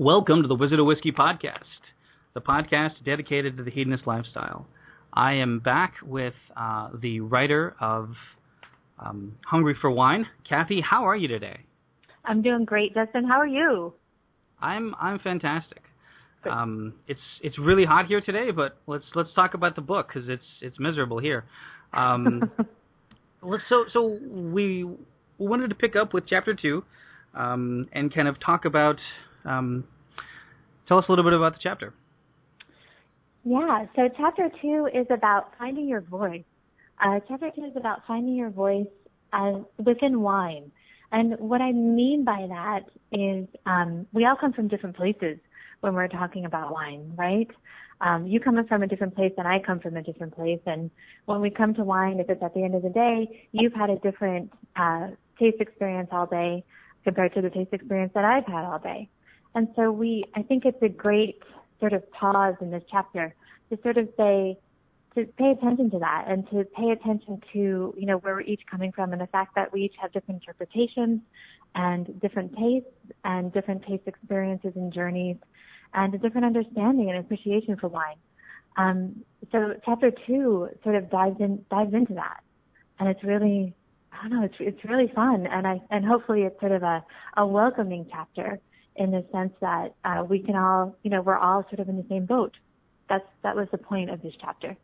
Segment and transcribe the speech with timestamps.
[0.00, 1.64] Welcome to the Wizard of Whiskey podcast,
[2.32, 4.68] the podcast dedicated to the hedonist lifestyle.
[5.12, 8.10] I am back with uh, the writer of
[9.00, 10.80] um, Hungry for Wine, Cathy.
[10.88, 11.58] How are you today?
[12.24, 13.24] I'm doing great, Justin.
[13.24, 13.92] How are you?
[14.62, 15.82] I'm I'm fantastic.
[16.48, 20.28] Um, it's it's really hot here today, but let's let's talk about the book because
[20.28, 21.44] it's it's miserable here.
[21.92, 22.52] Um,
[23.68, 24.88] so so we
[25.38, 26.84] wanted to pick up with chapter two,
[27.34, 28.94] um, and kind of talk about.
[29.48, 29.84] Um,
[30.86, 31.94] tell us a little bit about the chapter.
[33.44, 36.44] Yeah, so chapter two is about finding your voice.
[37.02, 38.86] Uh, chapter two is about finding your voice
[39.32, 40.70] uh, within wine.
[41.12, 42.80] And what I mean by that
[43.12, 45.38] is um, we all come from different places
[45.80, 47.48] when we're talking about wine, right?
[48.00, 50.60] Um, you come from a different place and I come from a different place.
[50.66, 50.90] And
[51.24, 53.90] when we come to wine, if it's at the end of the day, you've had
[53.90, 56.64] a different uh, taste experience all day
[57.04, 59.08] compared to the taste experience that I've had all day.
[59.54, 61.42] And so we, I think it's a great
[61.80, 63.34] sort of pause in this chapter
[63.70, 64.58] to sort of say,
[65.14, 68.62] to pay attention to that and to pay attention to, you know, where we're each
[68.70, 71.20] coming from and the fact that we each have different interpretations
[71.74, 72.90] and different tastes
[73.24, 75.36] and different taste experiences and journeys
[75.94, 78.16] and a different understanding and appreciation for wine.
[78.76, 82.40] Um, so chapter two sort of dives in, dives into that.
[83.00, 83.74] And it's really,
[84.12, 85.46] I don't know, it's, it's really fun.
[85.46, 87.02] And I, and hopefully it's sort of a,
[87.36, 88.60] a welcoming chapter
[88.98, 91.96] in the sense that, uh, we can all, you know, we're all sort of in
[91.96, 92.56] the same boat.
[93.08, 94.76] That's, that was the point of this chapter.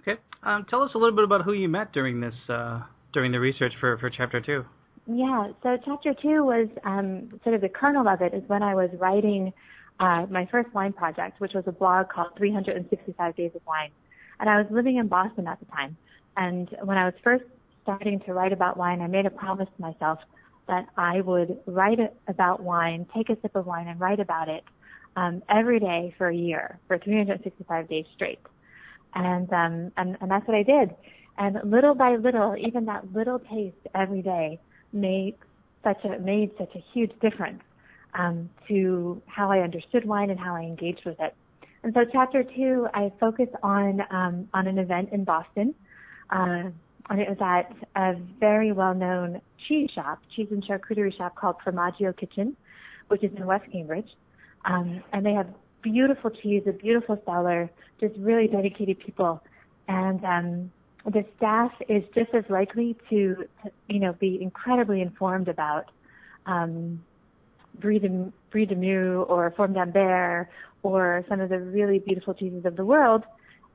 [0.00, 0.20] Okay.
[0.42, 2.80] Um, tell us a little bit about who you met during this, uh,
[3.12, 4.64] during the research for, for chapter two.
[5.06, 8.74] Yeah, so chapter two was um, sort of the kernel of it is when I
[8.74, 9.52] was writing
[9.98, 13.90] uh, my first wine project, which was a blog called 365 Days of Wine.
[14.38, 15.96] And I was living in Boston at the time.
[16.36, 17.44] And when I was first
[17.82, 20.18] starting to write about wine, I made a promise to myself
[20.70, 24.62] that I would write about wine, take a sip of wine, and write about it
[25.16, 28.38] um, every day for a year, for 365 days straight.
[29.14, 30.94] And um, and and that's what I did.
[31.36, 34.60] And little by little, even that little taste every day
[34.92, 35.34] made
[35.82, 37.62] such a made such a huge difference
[38.14, 41.34] um, to how I understood wine and how I engaged with it.
[41.82, 45.74] And so, chapter two, I focus on um, on an event in Boston,
[46.30, 46.70] uh,
[47.10, 52.16] and it was at a very well-known cheese shop, cheese and charcuterie shop called Formaggio
[52.16, 52.56] Kitchen,
[53.08, 54.08] which is in West Cambridge,
[54.64, 55.48] um, and they have
[55.82, 57.68] beautiful cheese, a beautiful cellar,
[58.00, 59.42] just really dedicated people,
[59.88, 60.70] and um,
[61.04, 63.34] the staff is just as likely to,
[63.64, 65.86] to you know, be incredibly informed about
[66.46, 67.02] um,
[67.80, 70.48] Brie de, Brie de or Fourme d'Ambert
[70.82, 73.24] or some of the really beautiful cheeses of the world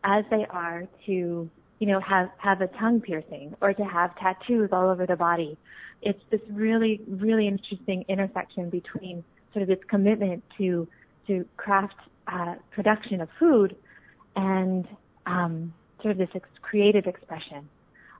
[0.04, 4.70] as they are to, you know, have, have a tongue piercing or to have tattoos
[4.72, 5.58] all over the body.
[6.02, 10.88] It's this really, really interesting intersection between sort of this commitment to,
[11.28, 11.96] to craft,
[12.28, 13.76] uh, production of food
[14.36, 14.88] and,
[15.26, 17.68] um, sort of this ex- creative expression.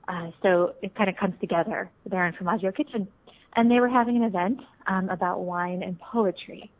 [0.08, 3.08] Uh, so it kind of comes together there in Formaggio Kitchen.
[3.54, 6.70] And they were having an event um, about wine and poetry.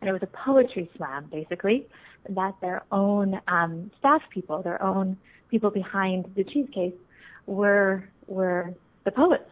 [0.00, 1.86] And it was a poetry slam, basically,
[2.28, 5.16] that their own um, staff people, their own
[5.50, 6.98] people behind the cheesecake
[7.46, 8.74] were were
[9.04, 9.48] the poets.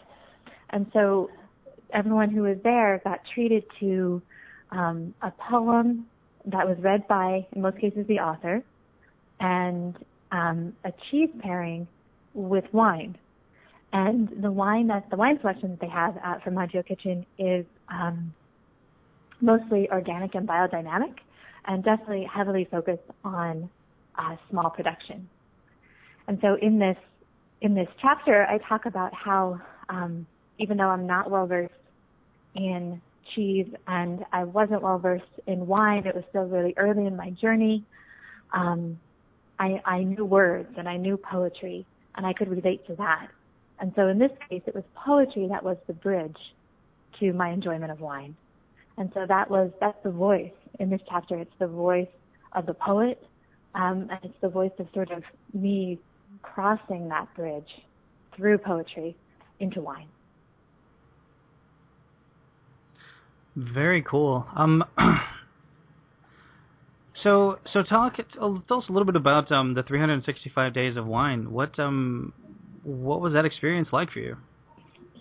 [0.71, 1.31] And so
[1.93, 4.21] everyone who was there got treated to
[4.71, 6.07] um, a poem
[6.47, 8.63] that was read by, in most cases, the author,
[9.41, 9.97] and
[10.33, 11.87] um, a cheese pairing
[12.35, 13.17] with wine.
[13.93, 18.35] And the wine that the wine selection that they have at Formaggio Kitchen is um,
[19.41, 21.15] mostly organic and biodynamic,
[21.67, 23.71] and definitely heavily focused on
[24.19, 25.29] uh, small production.
[26.27, 26.97] And so in this
[27.61, 30.27] in this chapter, I talk about how um,
[30.59, 31.73] even though I'm not well versed
[32.55, 33.01] in
[33.35, 37.31] cheese and I wasn't well versed in wine, it was still really early in my
[37.31, 37.85] journey.
[38.53, 38.99] Um,
[39.59, 41.87] I, I knew words and I knew poetry
[42.17, 43.29] and I could relate to that.
[43.81, 46.37] And so in this case, it was poetry that was the bridge
[47.21, 48.37] to my enjoyment of wine.
[48.97, 51.37] And so that was, that's the voice in this chapter.
[51.39, 52.09] It's the voice
[52.53, 53.25] of the poet,
[53.75, 55.99] um, and it's the voice of sort of me
[56.55, 57.69] crossing that bridge
[58.37, 59.17] through poetry
[59.61, 60.09] into wine.
[63.57, 64.47] Very cool.
[64.57, 64.85] Um,
[67.25, 71.51] So, so talk tell us a little bit about um, the 365 days of wine.
[71.51, 72.35] What um,
[72.83, 74.37] what was that experience like for you?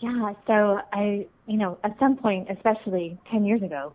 [0.02, 3.94] Yeah, so I, you know, at some point, especially 10 years ago,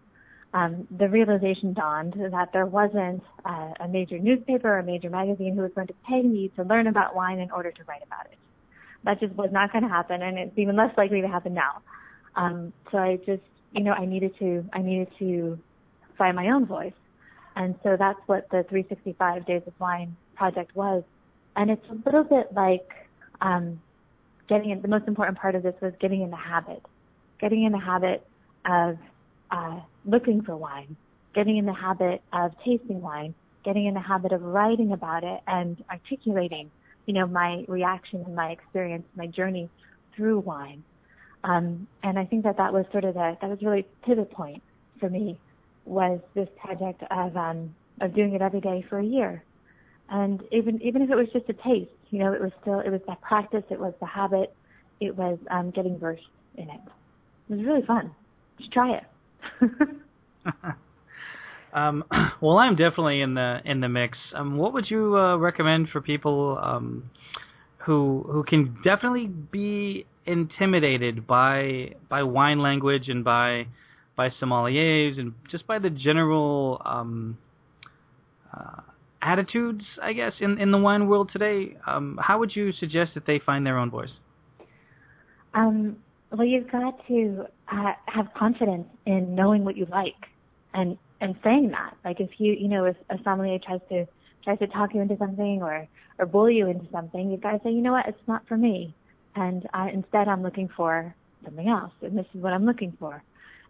[0.54, 5.62] um, the realization dawned that there wasn't a major newspaper or a major magazine who
[5.62, 8.38] was going to pay me to learn about wine in order to write about it.
[9.04, 11.82] That just was not going to happen, and it's even less likely to happen now.
[12.34, 13.42] Um, so I just
[13.72, 15.58] you know, I needed to I needed to
[16.16, 16.94] find my own voice,
[17.56, 21.04] and so that's what the 365 Days of Wine project was,
[21.56, 22.88] and it's a little bit like
[23.40, 23.80] um,
[24.48, 24.82] getting in.
[24.82, 26.82] The most important part of this was getting in the habit,
[27.40, 28.26] getting in the habit
[28.64, 28.98] of
[29.50, 30.96] uh, looking for wine,
[31.34, 33.34] getting in the habit of tasting wine,
[33.64, 36.70] getting in the habit of writing about it and articulating,
[37.06, 39.68] you know, my reaction and my experience, my journey
[40.16, 40.82] through wine.
[41.44, 44.62] Um, and I think that that was sort of the that was really pivot point
[44.98, 45.38] for me
[45.84, 49.42] was this project of um, of doing it every day for a year,
[50.10, 52.90] and even even if it was just a taste, you know, it was still it
[52.90, 54.52] was that practice, it was the habit,
[55.00, 56.22] it was um, getting versed
[56.56, 56.80] in it.
[57.48, 58.10] It was really fun.
[58.58, 59.04] Just try it.
[61.74, 62.04] um,
[62.40, 64.16] well, I'm definitely in the in the mix.
[64.34, 67.10] Um, what would you uh, recommend for people um,
[67.86, 73.66] who who can definitely be intimidated by by wine language and by
[74.16, 77.38] by sommeliers and just by the general um,
[78.52, 78.80] uh,
[79.22, 81.76] attitudes, I guess, in in the wine world today?
[81.86, 84.10] Um, how would you suggest that they find their own voice?
[85.54, 85.96] Um,
[86.30, 90.14] well, you've got to uh, have confidence in knowing what you like
[90.74, 91.94] and and saying that.
[92.04, 94.06] Like if you you know if a sommelier tries to
[94.44, 95.86] tries to talk you into something or
[96.18, 98.56] or bully you into something, you've got to say, you know what, it's not for
[98.56, 98.94] me,
[99.36, 103.22] and I, instead I'm looking for something else, and this is what I'm looking for.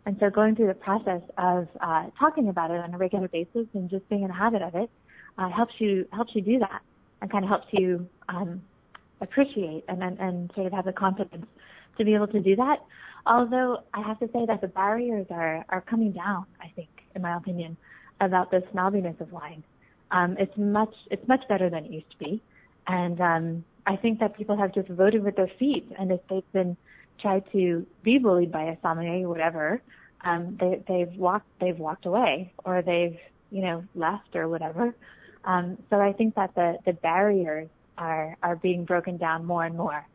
[0.06, 3.66] And so going through the process of uh, talking about it on a regular basis
[3.74, 4.88] and just being in a habit of it
[5.36, 6.80] uh, helps you helps you do that
[7.20, 8.62] and kind of helps you um,
[9.20, 11.46] appreciate and, and and sort of have the confidence
[11.98, 12.78] to be able to do that.
[13.26, 16.46] Although I have to say that the barriers are are coming down.
[16.60, 17.76] I think, in my opinion,
[18.20, 19.62] about the snobbiness of wine.
[20.10, 22.42] Um, it's much it's much better than it used to be,
[22.86, 25.86] and um, I think that people have just voted with their feet.
[25.98, 26.76] And if they've been
[27.20, 29.82] tried to be bullied by a sommelier or whatever,
[30.24, 33.18] um, they they've walked they've walked away or they've
[33.50, 34.94] you know left or whatever.
[35.44, 37.68] Um, so I think that the the barriers
[37.98, 40.06] are are being broken down more and more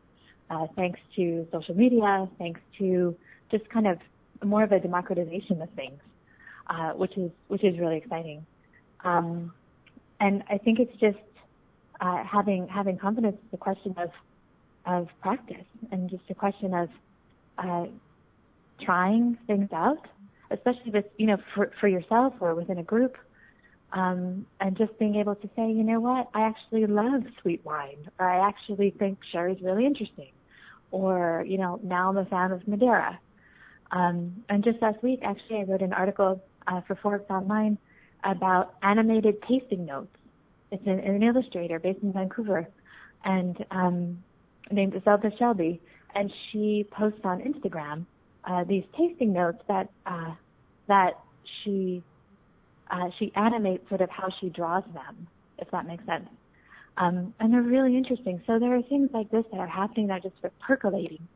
[0.50, 3.16] uh, thanks to social media, thanks to
[3.50, 3.98] just kind of
[4.42, 6.00] more of a democratization of things,
[6.68, 8.44] uh, which is which is really exciting.
[9.04, 9.52] Um,
[10.20, 11.18] and I think it's just
[12.00, 14.10] uh, having having confidence is a question of
[14.86, 16.88] of practice and just a question of
[17.58, 17.86] uh,
[18.82, 20.06] trying things out,
[20.50, 23.16] especially with you know for for yourself or within a group.
[23.94, 28.10] Um, and just being able to say, you know what, I actually love sweet wine,
[28.18, 30.32] or I actually think sherry is really interesting,
[30.90, 33.18] or you know, now I'm a fan of Madeira.
[33.92, 37.78] Um, and just last week, actually, I wrote an article uh, for Forbes Online
[38.24, 40.16] about animated tasting notes.
[40.72, 42.66] It's an, an illustrator based in Vancouver,
[43.24, 44.18] and um,
[44.72, 45.80] named Zelda Shelby,
[46.16, 48.06] and she posts on Instagram
[48.44, 50.34] uh, these tasting notes that uh,
[50.88, 51.12] that
[51.62, 52.02] she
[52.94, 55.26] uh, she animates sort of how she draws them,
[55.58, 56.28] if that makes sense.
[56.96, 58.40] Um, and they're really interesting.
[58.46, 61.26] So there are things like this that are happening that are just percolating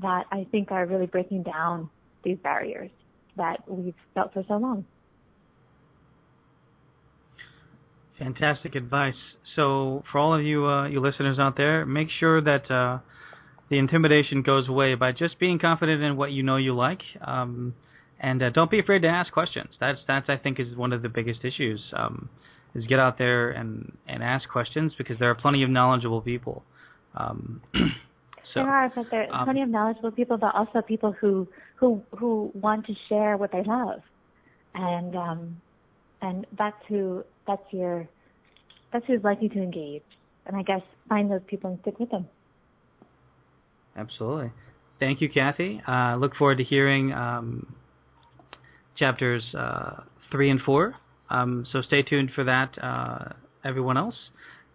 [0.00, 1.90] that I think are really breaking down
[2.24, 2.90] these barriers
[3.36, 4.86] that we've felt for so long.
[8.18, 9.14] Fantastic advice.
[9.56, 13.00] So, for all of you uh, you listeners out there, make sure that uh,
[13.70, 17.00] the intimidation goes away by just being confident in what you know you like.
[17.24, 17.74] Um,
[18.24, 19.68] and uh, don't be afraid to ask questions.
[19.78, 21.80] That's that's I think is one of the biggest issues.
[21.94, 22.30] Um,
[22.74, 26.64] is get out there and and ask questions because there are plenty of knowledgeable people.
[27.14, 31.12] Um, so, there are, but there are um, plenty of knowledgeable people, but also people
[31.12, 34.00] who who who want to share what they love,
[34.74, 35.60] and um,
[36.22, 38.08] and that's who that's your
[38.92, 40.02] that's who's likely to engage.
[40.46, 42.26] And I guess find those people and stick with them.
[43.96, 44.50] Absolutely.
[44.98, 45.80] Thank you, Cathy.
[45.86, 47.74] Uh, look forward to hearing um,
[48.98, 50.94] chapters uh, three and four.
[51.30, 53.32] Um, so stay tuned for that, uh,
[53.64, 54.14] everyone else.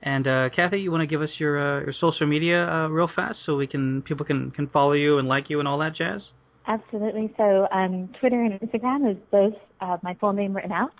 [0.01, 3.09] And uh, Cathy, you want to give us your uh, your social media uh, real
[3.13, 5.95] fast so we can people can, can follow you and like you and all that
[5.95, 6.21] jazz.
[6.67, 7.33] Absolutely.
[7.35, 10.91] So um, Twitter and Instagram is both uh, my full name written out.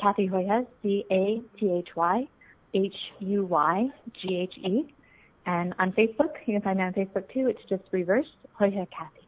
[0.00, 2.28] Cathy Huyghe, C A T H Y
[2.74, 3.88] H U Y
[4.20, 4.94] G H E.
[5.44, 7.48] And on Facebook, you can find me on Facebook too.
[7.48, 8.28] It's just reversed
[8.60, 9.21] Huyghe Cathy.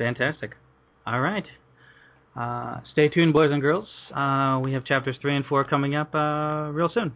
[0.00, 0.52] Fantastic.
[1.06, 1.44] All right.
[2.34, 3.86] Uh, stay tuned, boys and girls.
[4.16, 7.12] Uh, we have chapters three and four coming up uh, real soon.